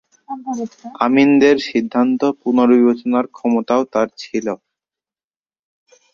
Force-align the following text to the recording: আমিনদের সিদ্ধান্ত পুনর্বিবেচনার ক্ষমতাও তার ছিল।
আমিনদের 1.05 1.55
সিদ্ধান্ত 1.69 2.21
পুনর্বিবেচনার 2.41 3.25
ক্ষমতাও 3.35 3.83
তার 3.93 4.07
ছিল। 4.21 4.47